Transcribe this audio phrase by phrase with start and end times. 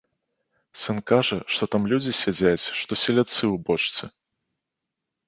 [0.83, 4.11] Сын кажа, што там людзі сядзяць, што селядцы ў бочцы.